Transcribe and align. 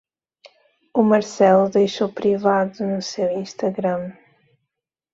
O 0.99 1.03
Marcelo 1.03 1.69
deixou 1.69 2.09
privado 2.11 2.83
no 2.83 3.03
seu 3.03 3.29
Instagram 3.39 4.11